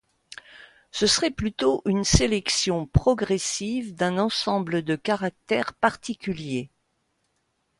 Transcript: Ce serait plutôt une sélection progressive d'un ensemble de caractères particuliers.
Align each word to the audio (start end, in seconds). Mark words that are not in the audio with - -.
Ce 0.89 1.05
serait 1.05 1.29
plutôt 1.29 1.83
une 1.85 2.03
sélection 2.03 2.87
progressive 2.87 3.93
d'un 3.93 4.17
ensemble 4.17 4.81
de 4.81 4.95
caractères 4.95 5.75
particuliers. 5.75 6.71